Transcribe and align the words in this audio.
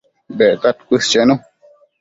Dectad 0.39 0.81
cuës 0.87 1.13
chenu 1.13 1.37